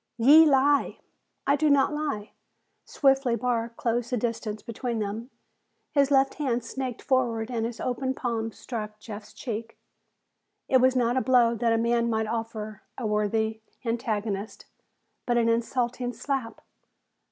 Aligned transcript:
"Ye 0.17 0.47
lie!" 0.47 0.97
"I 1.45 1.55
do 1.55 1.69
not 1.69 1.93
lie!" 1.93 2.31
Swiftly 2.85 3.35
Barr 3.35 3.69
closed 3.69 4.09
the 4.09 4.17
distance 4.17 4.63
between 4.63 4.97
them. 4.97 5.29
His 5.91 6.09
left 6.09 6.33
hand 6.41 6.63
snaked 6.65 7.03
forward 7.03 7.51
and 7.51 7.67
his 7.67 7.79
open 7.79 8.15
palm 8.15 8.51
struck 8.51 8.97
Jeff's 8.99 9.31
cheek. 9.31 9.77
It 10.67 10.81
was 10.81 10.95
not 10.95 11.17
a 11.17 11.21
blow 11.21 11.53
that 11.53 11.71
a 11.71 11.77
man 11.77 12.09
might 12.09 12.25
offer 12.25 12.81
a 12.97 13.05
worthy 13.05 13.61
antagonist, 13.85 14.65
but 15.27 15.37
an 15.37 15.47
insulting 15.47 16.13
slap. 16.13 16.61